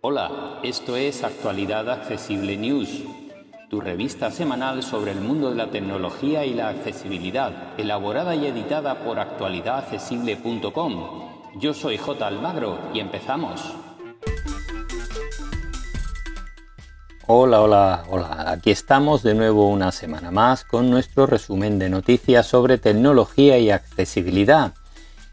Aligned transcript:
Hola, 0.00 0.60
esto 0.62 0.96
es 0.96 1.22
Actualidad 1.22 1.90
Accesible 1.90 2.56
News, 2.56 3.02
tu 3.68 3.80
revista 3.80 4.30
semanal 4.30 4.82
sobre 4.82 5.12
el 5.12 5.20
mundo 5.20 5.50
de 5.50 5.56
la 5.56 5.70
tecnología 5.70 6.46
y 6.46 6.54
la 6.54 6.68
accesibilidad, 6.68 7.78
elaborada 7.78 8.34
y 8.34 8.46
editada 8.46 9.04
por 9.04 9.20
actualidadaccesible.com. 9.20 11.28
Yo 11.56 11.74
soy 11.74 11.98
J. 11.98 12.26
Almagro 12.26 12.78
y 12.94 13.00
empezamos. 13.00 13.60
Hola, 17.26 17.60
hola, 17.60 18.04
hola. 18.08 18.44
Aquí 18.46 18.70
estamos 18.70 19.22
de 19.22 19.34
nuevo 19.34 19.68
una 19.68 19.92
semana 19.92 20.30
más 20.30 20.64
con 20.64 20.88
nuestro 20.88 21.26
resumen 21.26 21.78
de 21.78 21.90
noticias 21.90 22.46
sobre 22.46 22.78
tecnología 22.78 23.58
y 23.58 23.70
accesibilidad. 23.70 24.72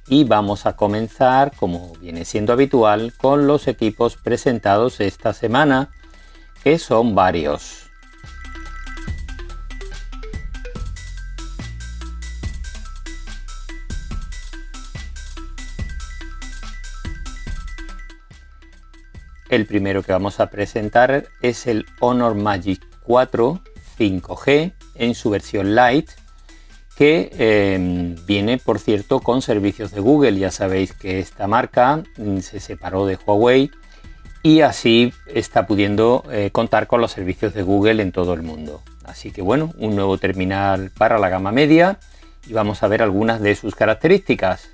Y 0.07 0.23
vamos 0.23 0.65
a 0.65 0.75
comenzar, 0.75 1.55
como 1.55 1.93
viene 1.95 2.25
siendo 2.25 2.53
habitual, 2.53 3.13
con 3.17 3.47
los 3.47 3.67
equipos 3.67 4.17
presentados 4.17 4.99
esta 4.99 5.33
semana, 5.33 5.89
que 6.63 6.77
son 6.77 7.15
varios. 7.15 7.89
El 19.49 19.65
primero 19.65 20.03
que 20.03 20.11
vamos 20.11 20.39
a 20.39 20.49
presentar 20.49 21.27
es 21.41 21.67
el 21.67 21.85
Honor 21.99 22.35
Magic 22.35 22.85
4 23.03 23.61
5G 23.97 24.73
en 24.95 25.15
su 25.15 25.29
versión 25.29 25.75
Lite, 25.75 26.13
que 26.95 27.30
em, 27.38 28.16
viene, 28.26 28.58
por 28.58 28.80
cierto, 28.80 29.20
con 29.20 29.41
servicios 29.41 29.91
de 29.91 29.99
Google. 29.99 30.38
Ya 30.38 30.52
sabéis 30.52 30.94
que 30.94 31.20
esta 31.20 31.48
marca 31.48 32.04
mm, 32.18 32.40
se 32.40 32.60
separó 32.60 33.05
de 33.05 33.18
Huawei 33.18 33.71
y 34.41 34.62
así 34.62 35.13
está 35.27 35.65
pudiendo 35.65 36.24
eh, 36.32 36.52
contar 36.52 36.87
con 36.87 37.02
los 37.02 37.12
servicios 37.12 37.54
de 37.54 37.63
Google 37.63 38.02
en 38.02 38.12
todo 38.12 38.34
el 38.34 38.43
mundo. 38.43 38.82
Así 39.04 39.32
que 39.32 39.41
bueno, 39.41 39.74
un 39.77 39.96
nuevo 39.96 40.18
terminal 40.18 40.91
para 40.98 41.20
la 41.20 41.29
gama 41.29 41.52
media 41.52 41.99
y 42.48 42.54
vamos 42.54 42.84
a 42.84 42.87
ver 42.87 43.02
algunas 43.02 43.41
de 43.41 43.55
sus 43.55 43.76
características. 43.76 44.70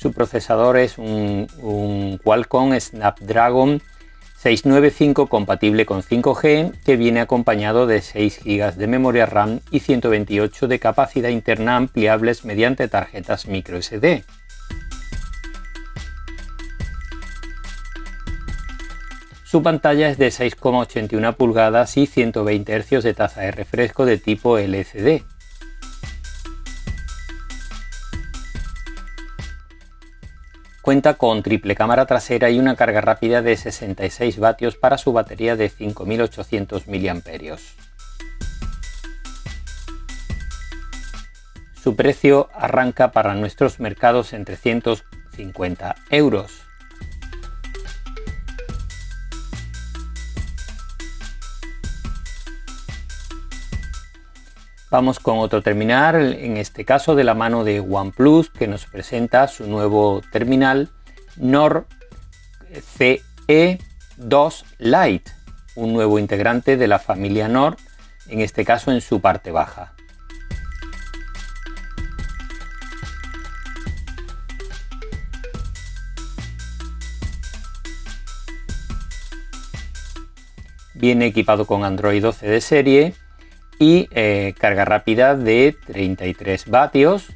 Su 0.00 0.14
procesador 0.14 0.78
es 0.78 0.96
un, 0.96 2.18
Qualcomm 2.24 2.72
Snapdragon 2.80 3.82
695 4.38 5.26
compatible 5.26 5.84
con 5.84 6.02
5G 6.02 6.72
que 6.86 6.96
viene 6.96 7.20
acompañado 7.20 7.86
de 7.86 8.00
6 8.00 8.40
GB 8.42 8.76
de 8.76 8.86
memoria 8.86 9.26
RAM 9.26 9.60
y 9.70 9.80
128 9.80 10.68
de 10.68 10.78
capacidad 10.78 11.28
interna 11.28 11.76
ampliables 11.76 12.46
mediante 12.46 12.88
tarjetas 12.88 13.46
microSD. 13.46 14.22
Su 19.44 19.62
pantalla 19.62 20.08
es 20.08 20.16
de 20.16 20.28
6,81 20.28 21.34
pulgadas 21.34 21.98
y 21.98 22.06
120 22.06 22.84
Hz 22.84 23.02
de 23.02 23.12
tasa 23.12 23.42
de 23.42 23.50
refresco 23.50 24.06
de 24.06 24.16
tipo 24.16 24.56
LCD. 24.56 25.24
Cuenta 30.82 31.14
con 31.14 31.42
triple 31.42 31.74
cámara 31.74 32.06
trasera 32.06 32.48
y 32.48 32.58
una 32.58 32.74
carga 32.74 33.02
rápida 33.02 33.42
de 33.42 33.56
66 33.56 34.38
vatios 34.38 34.76
para 34.76 34.96
su 34.96 35.12
batería 35.12 35.54
de 35.54 35.68
5800 35.68 36.88
mAh. 36.88 37.58
Su 41.82 41.96
precio 41.96 42.48
arranca 42.54 43.12
para 43.12 43.34
nuestros 43.34 43.78
mercados 43.78 44.32
en 44.32 44.46
350 44.46 45.96
euros. 46.10 46.69
Vamos 54.90 55.20
con 55.20 55.38
otro 55.38 55.62
terminal, 55.62 56.34
en 56.34 56.56
este 56.56 56.84
caso 56.84 57.14
de 57.14 57.22
la 57.22 57.34
mano 57.34 57.62
de 57.62 57.78
OnePlus, 57.78 58.50
que 58.50 58.66
nos 58.66 58.86
presenta 58.86 59.46
su 59.46 59.68
nuevo 59.68 60.20
terminal 60.32 60.88
Nord 61.36 61.86
CE2 62.96 64.64
Lite, 64.78 65.30
un 65.76 65.92
nuevo 65.92 66.18
integrante 66.18 66.76
de 66.76 66.88
la 66.88 66.98
familia 66.98 67.46
Nord, 67.46 67.76
en 68.26 68.40
este 68.40 68.64
caso 68.64 68.90
en 68.90 69.00
su 69.00 69.20
parte 69.20 69.52
baja. 69.52 69.92
Viene 80.94 81.26
equipado 81.26 81.64
con 81.64 81.84
Android 81.84 82.20
12 82.20 82.48
de 82.48 82.60
serie 82.60 83.14
y 83.80 84.08
eh, 84.10 84.54
carga 84.58 84.84
rápida 84.84 85.34
de 85.34 85.74
33 85.86 86.68
vatios 86.68 87.32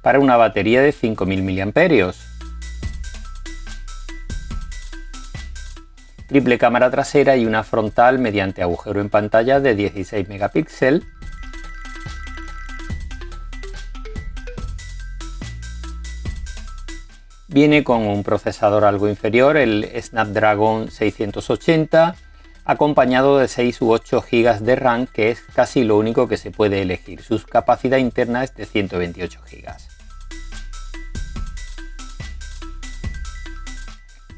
para 0.00 0.20
una 0.20 0.36
batería 0.36 0.80
de 0.80 0.92
5000 0.92 1.42
mAh. 1.42 2.12
Triple 6.28 6.56
cámara 6.56 6.90
trasera 6.90 7.36
y 7.36 7.46
una 7.46 7.64
frontal 7.64 8.20
mediante 8.20 8.62
agujero 8.62 9.00
en 9.00 9.10
pantalla 9.10 9.58
de 9.58 9.74
16 9.74 10.28
megapíxeles. 10.28 11.02
Viene 17.48 17.82
con 17.82 18.06
un 18.06 18.22
procesador 18.22 18.84
algo 18.84 19.08
inferior, 19.08 19.56
el 19.56 19.90
Snapdragon 20.00 20.92
680 20.92 22.14
acompañado 22.68 23.38
de 23.38 23.48
6 23.48 23.80
u 23.80 23.90
8 23.92 24.22
GB 24.30 24.60
de 24.60 24.76
RAM, 24.76 25.06
que 25.06 25.30
es 25.30 25.40
casi 25.54 25.84
lo 25.84 25.96
único 25.96 26.28
que 26.28 26.36
se 26.36 26.50
puede 26.50 26.82
elegir. 26.82 27.22
Su 27.22 27.42
capacidad 27.42 27.96
interna 27.96 28.44
es 28.44 28.54
de 28.54 28.66
128 28.66 29.40
GB. 29.50 29.72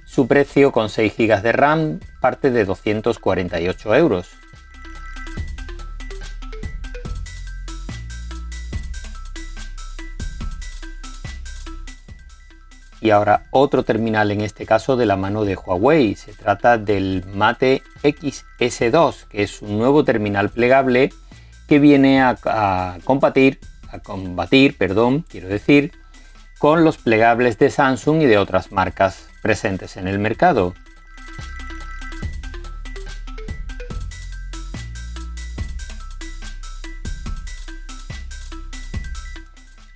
Su 0.05 0.29
precio 0.29 0.71
con 0.71 0.91
6 0.91 1.13
GB 1.19 1.43
de 1.43 1.53
RAM 1.53 2.01
parte 2.21 2.53
de 2.53 2.65
248 2.65 3.95
euros. 3.97 4.40
Y 13.01 13.11
ahora 13.11 13.47
otro 13.51 13.83
terminal, 13.83 14.31
en 14.31 14.43
este 14.43 14.67
caso 14.67 14.97
de 14.97 15.07
la 15.07 15.17
mano 15.17 15.45
de 15.45 15.57
Huawei. 15.57 16.15
Se 16.17 16.33
trata 16.33 16.77
del 16.77 17.25
Mate 17.35 17.83
XS2, 18.03 19.27
que 19.29 19.43
es 19.43 19.63
un 19.63 19.79
nuevo 19.79 20.05
terminal 20.05 20.51
plegable 20.51 21.11
que 21.67 21.79
viene 21.79 22.21
a, 22.21 22.99
combatir, 23.05 23.61
a 23.91 24.01
combatir, 24.01 24.77
perdón, 24.77 25.25
quiero 25.29 25.49
decir, 25.49 25.93
con 26.59 26.85
los 26.85 26.99
plegables 26.99 27.59
de 27.59 27.71
Samsung 27.71 28.23
y 28.23 28.27
de 28.27 28.39
otras 28.39 28.73
marcas 28.73 29.29
presentes 29.43 29.97
en 29.97 30.09
el 30.09 30.19
mercado. 30.19 30.75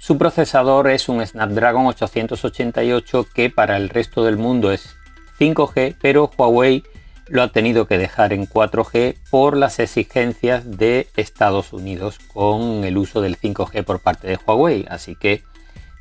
Su 0.05 0.19
procesador 0.19 0.91
es 0.91 1.09
un 1.09 1.27
Snapdragon 1.27 1.87
888 1.87 3.27
que 3.33 3.49
para 3.49 3.79
el 3.79 3.89
resto 3.89 4.23
del 4.23 4.37
mundo 4.37 4.71
es 4.71 4.99
5G, 5.41 5.97
pero 5.99 6.31
Huawei 6.37 6.85
lo 7.29 7.43
ha 7.43 7.49
tenido 7.49 7.87
que 7.87 7.97
dejar 7.97 8.35
en 8.35 8.47
4G 8.47 9.17
por 9.31 9.57
las 9.57 9.79
exigencias 9.79 10.77
de 10.77 11.09
Estados 11.17 11.73
Unidos 11.73 12.19
con 12.35 12.85
el 12.85 12.99
uso 12.99 13.23
del 13.23 13.39
5G 13.39 13.83
por 13.83 14.01
parte 14.01 14.29
de 14.29 14.39
Huawei. 14.47 14.85
Así 14.91 15.17
que 15.17 15.43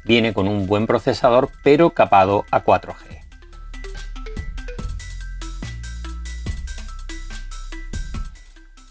viene 0.04 0.34
con 0.34 0.50
un 0.50 0.68
buen 0.68 0.86
procesador, 0.86 1.50
pero 1.64 1.92
capado 1.92 2.44
a 2.52 2.62
4G. 2.66 3.22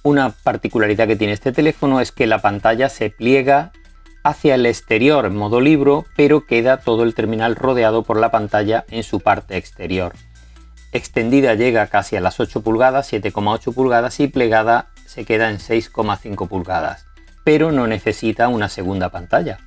Una 0.04 0.30
particularidad 0.30 1.06
que 1.06 1.16
tiene 1.16 1.34
este 1.34 1.52
teléfono 1.52 2.00
es 2.00 2.12
que 2.12 2.26
la 2.26 2.40
pantalla 2.40 2.88
se 2.88 3.10
pliega 3.10 3.72
hacia 4.22 4.54
el 4.54 4.66
exterior 4.66 5.30
modo 5.30 5.60
libro, 5.60 6.06
pero 6.16 6.46
queda 6.46 6.78
todo 6.78 7.02
el 7.02 7.14
terminal 7.14 7.56
rodeado 7.56 8.02
por 8.02 8.18
la 8.18 8.30
pantalla 8.30 8.84
en 8.88 9.02
su 9.02 9.20
parte 9.20 9.56
exterior. 9.56 10.14
Extendida 10.92 11.54
llega 11.54 11.86
casi 11.86 12.16
a 12.16 12.20
las 12.20 12.38
8 12.38 12.62
pulgadas, 12.62 13.12
7,8 13.12 13.74
pulgadas 13.74 14.20
y 14.20 14.28
plegada 14.28 14.88
se 15.06 15.24
queda 15.24 15.50
en 15.50 15.58
6,5 15.58 16.48
pulgadas, 16.48 17.06
pero 17.44 17.72
no 17.72 17.86
necesita 17.86 18.48
una 18.48 18.68
segunda 18.68 19.08
pantalla. 19.08 19.58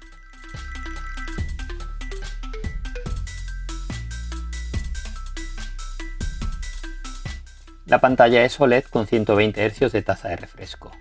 La 7.86 8.00
pantalla 8.00 8.44
es 8.44 8.60
OLED 8.60 8.86
con 8.86 9.06
120 9.06 9.70
Hz 9.70 9.92
de 9.92 10.02
tasa 10.02 10.30
de 10.30 10.38
refresco. 10.38 10.92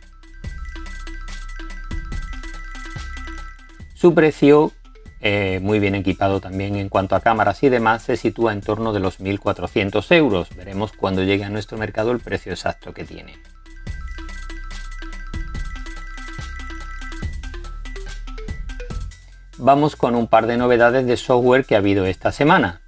Su 4.04 4.12
precio, 4.12 4.70
eh, 5.22 5.60
muy 5.62 5.78
bien 5.78 5.94
equipado 5.94 6.38
también 6.38 6.76
en 6.76 6.90
cuanto 6.90 7.16
a 7.16 7.20
cámaras 7.20 7.62
y 7.62 7.70
demás, 7.70 8.02
se 8.02 8.18
sitúa 8.18 8.52
en 8.52 8.60
torno 8.60 8.92
de 8.92 9.00
los 9.00 9.18
1.400 9.18 10.14
euros. 10.14 10.54
Veremos 10.54 10.92
cuando 10.92 11.22
llegue 11.22 11.44
a 11.44 11.48
nuestro 11.48 11.78
mercado 11.78 12.12
el 12.12 12.20
precio 12.20 12.52
exacto 12.52 12.92
que 12.92 13.04
tiene. 13.04 13.38
Vamos 19.56 19.96
con 19.96 20.16
un 20.16 20.26
par 20.26 20.46
de 20.46 20.58
novedades 20.58 21.06
de 21.06 21.16
software 21.16 21.64
que 21.64 21.74
ha 21.74 21.78
habido 21.78 22.04
esta 22.04 22.30
semana. 22.30 22.82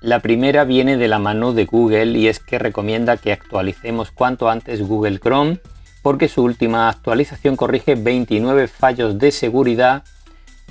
La 0.00 0.20
primera 0.20 0.64
viene 0.64 0.96
de 0.96 1.08
la 1.08 1.18
mano 1.18 1.52
de 1.52 1.66
Google 1.66 2.18
y 2.18 2.28
es 2.28 2.40
que 2.40 2.58
recomienda 2.58 3.18
que 3.18 3.32
actualicemos 3.32 4.10
cuanto 4.10 4.48
antes 4.48 4.80
Google 4.80 5.18
Chrome 5.18 5.60
porque 6.06 6.28
su 6.28 6.44
última 6.44 6.88
actualización 6.88 7.56
corrige 7.56 7.96
29 7.96 8.68
fallos 8.68 9.18
de 9.18 9.32
seguridad 9.32 10.04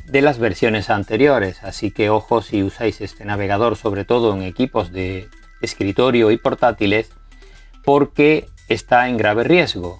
de 0.06 0.22
las 0.22 0.40
versiones 0.40 0.90
anteriores, 0.90 1.62
así 1.62 1.92
que 1.92 2.10
ojo 2.10 2.42
si 2.42 2.64
usáis 2.64 3.02
este 3.02 3.26
navegador 3.26 3.76
sobre 3.76 4.06
todo 4.06 4.34
en 4.34 4.44
equipos 4.44 4.94
de 4.94 5.28
escritorio 5.60 6.32
y 6.32 6.38
portátiles 6.38 7.10
porque 7.84 8.48
está 8.70 9.10
en 9.10 9.18
grave 9.18 9.44
riesgo. 9.44 10.00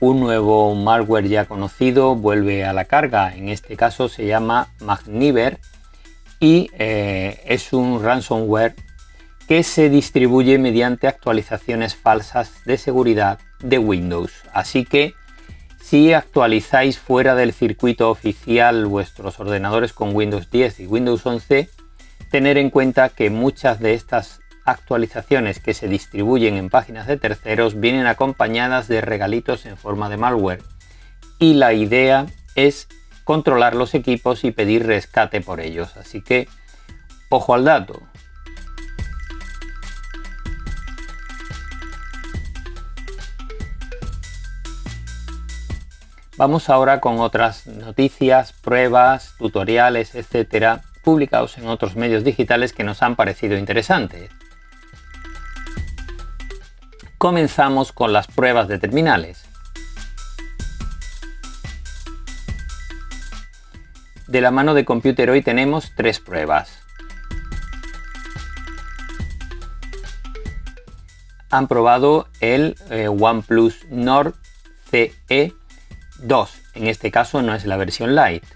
un 0.00 0.18
nuevo 0.18 0.74
malware 0.74 1.28
ya 1.28 1.44
conocido 1.44 2.16
vuelve 2.16 2.64
a 2.64 2.72
la 2.72 2.86
carga, 2.86 3.36
en 3.36 3.50
este 3.50 3.76
caso 3.76 4.08
se 4.08 4.26
llama 4.26 4.68
Magniver 4.80 5.60
y 6.40 6.70
eh, 6.78 7.42
es 7.44 7.72
un 7.72 8.02
ransomware 8.02 8.74
que 9.46 9.62
se 9.62 9.90
distribuye 9.90 10.58
mediante 10.58 11.06
actualizaciones 11.06 11.94
falsas 11.94 12.64
de 12.64 12.78
seguridad 12.78 13.38
de 13.60 13.78
Windows. 13.78 14.32
Así 14.52 14.84
que 14.84 15.14
si 15.80 16.12
actualizáis 16.12 16.98
fuera 16.98 17.34
del 17.34 17.52
circuito 17.52 18.10
oficial 18.10 18.86
vuestros 18.86 19.38
ordenadores 19.40 19.92
con 19.92 20.14
Windows 20.14 20.50
10 20.50 20.80
y 20.80 20.86
Windows 20.86 21.26
11, 21.26 21.68
tener 22.30 22.58
en 22.58 22.70
cuenta 22.70 23.08
que 23.08 23.28
muchas 23.28 23.80
de 23.80 23.94
estas 23.94 24.40
actualizaciones 24.64 25.58
que 25.58 25.74
se 25.74 25.88
distribuyen 25.88 26.56
en 26.56 26.70
páginas 26.70 27.06
de 27.06 27.16
terceros 27.16 27.80
vienen 27.80 28.06
acompañadas 28.06 28.88
de 28.88 29.00
regalitos 29.00 29.66
en 29.66 29.76
forma 29.76 30.08
de 30.08 30.16
malware. 30.16 30.62
Y 31.38 31.54
la 31.54 31.72
idea 31.72 32.26
es 32.54 32.86
controlar 33.30 33.76
los 33.76 33.94
equipos 33.94 34.42
y 34.42 34.50
pedir 34.50 34.84
rescate 34.88 35.40
por 35.40 35.60
ellos. 35.60 35.96
Así 35.96 36.20
que, 36.20 36.48
ojo 37.28 37.54
al 37.54 37.64
dato. 37.64 38.02
Vamos 46.36 46.68
ahora 46.68 47.00
con 47.00 47.20
otras 47.20 47.68
noticias, 47.68 48.52
pruebas, 48.52 49.36
tutoriales, 49.38 50.16
etcétera, 50.16 50.82
publicados 51.04 51.56
en 51.56 51.68
otros 51.68 51.94
medios 51.94 52.24
digitales 52.24 52.72
que 52.72 52.82
nos 52.82 53.00
han 53.00 53.14
parecido 53.14 53.56
interesantes. 53.56 54.28
Comenzamos 57.16 57.92
con 57.92 58.12
las 58.12 58.26
pruebas 58.26 58.66
de 58.66 58.80
terminales. 58.80 59.49
De 64.30 64.40
la 64.40 64.52
mano 64.52 64.74
de 64.74 64.84
Computer 64.84 65.28
hoy 65.28 65.42
tenemos 65.42 65.90
tres 65.96 66.20
pruebas. 66.20 66.84
Han 71.50 71.66
probado 71.66 72.28
el 72.40 72.76
eh, 72.90 73.08
OnePlus 73.08 73.86
Nord 73.90 74.34
CE 74.88 75.52
2. 76.20 76.62
En 76.74 76.86
este 76.86 77.10
caso 77.10 77.42
no 77.42 77.56
es 77.56 77.66
la 77.66 77.76
versión 77.76 78.14
Lite. 78.14 78.46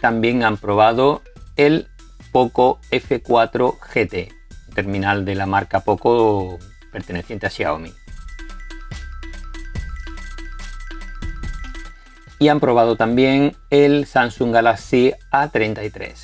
También 0.00 0.42
han 0.42 0.56
probado 0.56 1.22
el 1.56 1.86
Poco 2.32 2.80
F4 2.90 3.76
GT, 3.78 4.32
terminal 4.74 5.26
de 5.26 5.34
la 5.34 5.44
marca 5.44 5.80
Poco 5.80 6.58
perteneciente 6.90 7.46
a 7.46 7.50
Xiaomi. 7.50 7.92
Y 12.38 12.48
han 12.48 12.60
probado 12.60 12.96
también 12.96 13.56
el 13.70 14.06
Samsung 14.06 14.52
Galaxy 14.52 15.12
A33. 15.32 16.14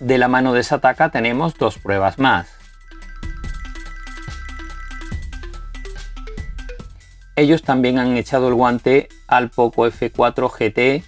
De 0.00 0.18
la 0.18 0.28
mano 0.28 0.52
de 0.52 0.62
Sataka 0.62 1.10
tenemos 1.10 1.54
dos 1.54 1.78
pruebas 1.78 2.18
más. 2.18 2.48
Ellos 7.36 7.62
también 7.62 7.98
han 7.98 8.16
echado 8.16 8.48
el 8.48 8.54
guante 8.54 9.08
al 9.26 9.50
Poco 9.50 9.86
F4 9.86 10.50
GT 10.50 11.04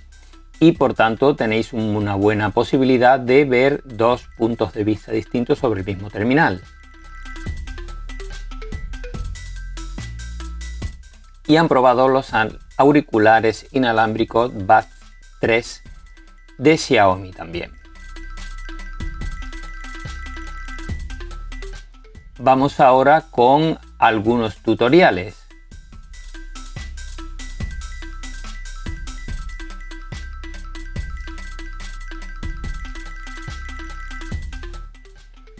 y 0.59 0.73
por 0.73 0.94
tanto 0.94 1.37
tenéis 1.37 1.73
una 1.73 2.15
buena 2.15 2.50
posibilidad 2.50 3.21
de 3.21 3.44
ver 3.44 3.82
dos 3.85 4.29
puntos 4.37 4.73
de 4.73 4.85
vista 4.85 5.12
distintos 5.12 5.59
sobre 5.59 5.81
el 5.81 5.87
mismo 5.87 6.11
terminal. 6.11 6.62
Y 11.46 11.56
han 11.56 11.69
probado 11.69 12.08
los 12.08 12.32
auriculares 12.76 13.66
inalámbricos 13.72 14.52
Buds 14.52 14.88
3 15.40 15.82
de 16.58 16.76
Xiaomi 16.76 17.32
también. 17.32 17.72
Vamos 22.38 22.81
ahora 22.81 23.22
con 23.31 23.78
algunos 23.98 24.56
tutoriales. 24.58 25.46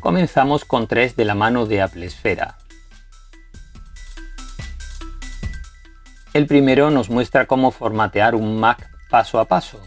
Comenzamos 0.01 0.65
con 0.65 0.87
tres 0.87 1.17
de 1.17 1.25
la 1.25 1.35
mano 1.35 1.67
de 1.67 1.83
Apple 1.83 2.07
Esfera. 2.07 2.59
El 6.37 6.47
primero 6.47 6.91
nos 6.91 7.09
muestra 7.09 7.47
cómo 7.47 7.71
formatear 7.71 8.35
un 8.35 8.61
Mac 8.61 8.91
paso 9.09 9.41
a 9.41 9.47
paso. 9.47 9.81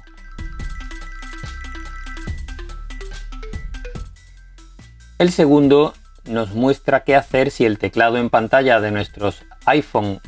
El 5.20 5.32
segundo 5.32 5.94
nos 6.26 6.56
muestra 6.56 7.04
qué 7.04 7.16
hacer 7.16 7.52
si 7.52 7.66
el 7.66 7.78
teclado 7.78 8.18
en 8.18 8.32
pantalla 8.32 8.80
de 8.82 8.90
nuestros 8.90 9.46
iPhone 9.68 10.22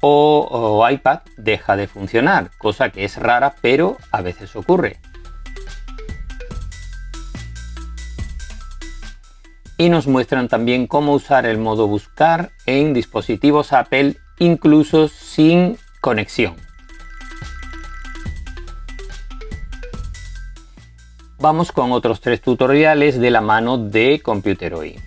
o, 0.00 0.48
o, 0.50 0.90
iPad 0.90 1.20
deja 1.36 1.76
de 1.76 1.86
funcionar, 1.86 2.50
cosa 2.58 2.90
que 2.90 3.04
es 3.04 3.16
rara 3.16 3.54
pero 3.62 3.98
a 4.10 4.20
veces 4.20 4.56
ocurre. 4.56 4.98
y 9.78 9.88
nos 9.88 10.06
muestran 10.06 10.46
también 10.46 10.86
cómo 10.86 11.12
usar 11.12 11.44
el 11.44 11.58
modo 11.58 11.88
buscar 11.88 12.52
en 12.66 12.94
dispositivos 12.94 13.72
Apple 13.72 14.16
incluso 14.38 15.08
sin 15.08 15.78
conexión. 16.00 16.56
Vamos 21.38 21.72
con 21.72 21.90
otros 21.90 22.20
tres 22.20 22.40
tutoriales 22.40 23.18
de 23.18 23.30
la 23.30 23.40
mano 23.40 23.76
de 23.76 24.20
Computeroid. 24.22 25.00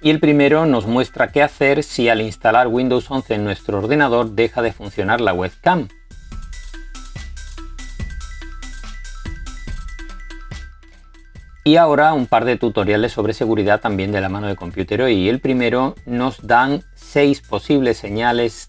Y 0.00 0.10
el 0.10 0.18
primero 0.20 0.66
nos 0.66 0.86
muestra 0.86 1.32
qué 1.32 1.42
hacer 1.42 1.84
si 1.84 2.08
al 2.08 2.20
instalar 2.20 2.66
Windows 2.68 3.08
11 3.08 3.34
en 3.34 3.44
nuestro 3.44 3.78
ordenador 3.78 4.30
deja 4.30 4.60
de 4.60 4.72
funcionar 4.72 5.20
la 5.20 5.32
webcam. 5.32 5.88
Y 11.64 11.76
ahora 11.76 12.12
un 12.12 12.26
par 12.26 12.44
de 12.44 12.56
tutoriales 12.56 13.12
sobre 13.12 13.34
seguridad 13.34 13.80
también 13.80 14.10
de 14.10 14.20
la 14.20 14.28
mano 14.28 14.48
de 14.48 14.56
Computero 14.56 15.08
y 15.08 15.28
el 15.28 15.38
primero 15.38 15.94
nos 16.06 16.44
dan 16.44 16.82
seis 16.96 17.40
posibles 17.40 17.98
señales 17.98 18.66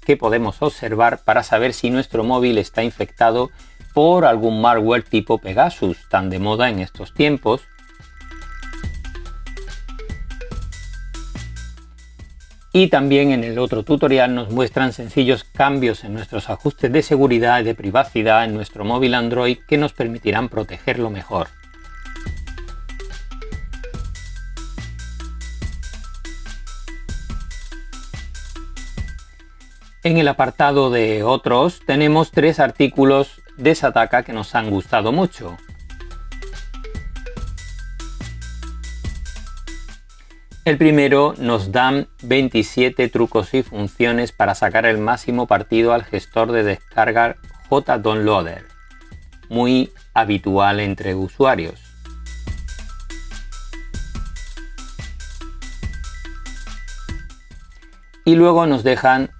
que 0.00 0.16
podemos 0.16 0.62
observar 0.62 1.24
para 1.24 1.42
saber 1.42 1.74
si 1.74 1.90
nuestro 1.90 2.24
móvil 2.24 2.56
está 2.56 2.82
infectado 2.82 3.50
por 3.92 4.24
algún 4.24 4.62
malware 4.62 5.02
tipo 5.02 5.36
Pegasus, 5.36 6.08
tan 6.08 6.30
de 6.30 6.38
moda 6.38 6.70
en 6.70 6.78
estos 6.78 7.12
tiempos. 7.12 7.60
Y 12.72 12.86
también 12.86 13.32
en 13.32 13.44
el 13.44 13.58
otro 13.58 13.82
tutorial 13.82 14.34
nos 14.34 14.50
muestran 14.50 14.94
sencillos 14.94 15.44
cambios 15.44 16.02
en 16.04 16.14
nuestros 16.14 16.48
ajustes 16.48 16.90
de 16.90 17.02
seguridad 17.02 17.60
y 17.60 17.64
de 17.64 17.74
privacidad 17.74 18.46
en 18.46 18.54
nuestro 18.54 18.86
móvil 18.86 19.12
Android 19.12 19.58
que 19.68 19.76
nos 19.76 19.92
permitirán 19.92 20.48
protegerlo 20.48 21.10
mejor. 21.10 21.48
En 30.04 30.16
el 30.16 30.26
apartado 30.26 30.90
de 30.90 31.22
otros 31.22 31.80
tenemos 31.86 32.32
tres 32.32 32.58
artículos 32.58 33.40
de 33.56 33.72
Sataka 33.76 34.24
que 34.24 34.32
nos 34.32 34.56
han 34.56 34.68
gustado 34.68 35.12
mucho. 35.12 35.56
El 40.64 40.76
primero 40.76 41.34
nos 41.38 41.70
dan 41.70 42.08
27 42.22 43.08
trucos 43.10 43.54
y 43.54 43.62
funciones 43.62 44.32
para 44.32 44.56
sacar 44.56 44.86
el 44.86 44.98
máximo 44.98 45.46
partido 45.46 45.92
al 45.92 46.02
gestor 46.04 46.50
de 46.50 46.64
descarga 46.64 47.36
JDownloader, 47.70 48.66
muy 49.50 49.92
habitual 50.14 50.80
entre 50.80 51.14
usuarios. 51.14 51.80
Y 58.24 58.34
luego 58.34 58.66
nos 58.66 58.82
dejan 58.82 59.30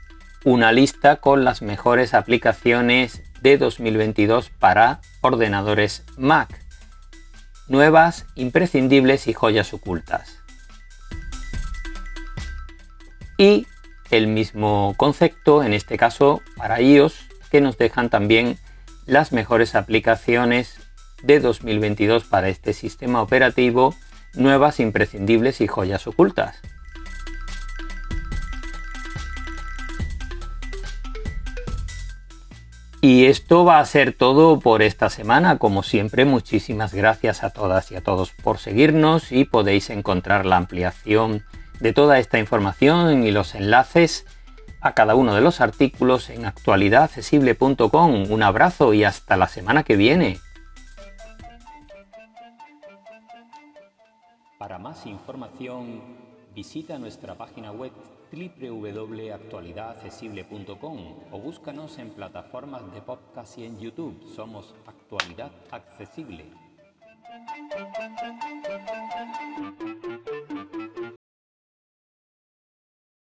una 0.45 0.73
lista 0.73 1.17
con 1.17 1.45
las 1.45 1.63
mejores 1.63 2.15
aplicaciones 2.15 3.23
de 3.43 3.59
2022 3.59 4.51
para 4.51 5.01
ordenadores 5.21 6.05
Mac. 6.17 6.49
Nuevas, 7.69 8.27
imprescindibles 8.35 9.29
y 9.29 9.33
joyas 9.33 9.73
ocultas. 9.73 10.39
Y 13.39 13.67
el 14.11 14.27
mismo 14.27 14.95
concepto, 14.97 15.63
en 15.63 15.73
este 15.75 15.97
caso 15.97 16.43
para 16.57 16.81
iOS, 16.81 17.29
que 17.51 17.61
nos 17.61 17.79
dejan 17.79 18.11
también 18.11 18.59
las 19.07 19.33
mejores 19.33 19.75
aplicaciones 19.75 20.79
de 21.23 21.41
2022 21.41 22.25
para 22.25 22.49
este 22.49 22.73
sistema 22.73 23.23
operativo, 23.23 23.95
nuevas, 24.35 24.81
imprescindibles 24.81 25.61
y 25.61 25.67
joyas 25.67 26.07
ocultas. 26.07 26.61
Y 33.05 33.25
esto 33.25 33.65
va 33.65 33.81
a 33.81 33.85
ser 33.85 34.13
todo 34.13 34.61
por 34.61 34.81
esta 34.81 35.11
semana. 35.11 35.59
Como 35.59 35.83
siempre, 35.83 36.25
muchísimas 36.25 36.95
gracias 36.95 37.43
a 37.43 37.51
todas 37.51 37.91
y 37.91 37.97
a 37.97 38.01
todos 38.01 38.31
por 38.31 38.59
seguirnos 38.59 39.33
y 39.33 39.45
podéis 39.45 39.91
encontrar 39.91 40.47
la 40.47 40.57
ampliación 40.57 41.45
de 41.81 41.93
toda 41.93 42.21
esta 42.21 42.39
información 42.39 43.25
y 43.25 43.33
los 43.33 43.57
enlaces 43.57 44.25
a 44.81 44.95
cada 44.95 45.17
uno 45.17 45.35
de 45.35 45.41
los 45.41 45.61
artículos 45.61 46.31
en 46.31 46.47
actualidadaccesible.com. 46.47 48.31
Un 48.31 48.43
abrazo 48.45 48.95
y 48.95 49.03
hasta 49.03 49.37
la 49.37 49.49
semana 49.49 49.83
que 49.83 49.97
viene. 49.97 50.39
Para 54.61 54.79
más 54.79 55.07
información, 55.07 56.01
visita 56.55 56.99
nuestra 56.99 57.35
página 57.35 57.73
web 57.73 57.91
www.actualidadaccesible.com 58.33 60.99
o 61.31 61.39
búscanos 61.39 61.99
en 61.99 62.11
plataformas 62.11 62.91
de 62.95 63.03
podcast 63.03 63.59
y 63.59 63.67
en 63.67 63.79
YouTube. 63.79 64.19
Somos 64.35 64.75
Actualidad 64.87 65.53
Accesible. 65.71 66.47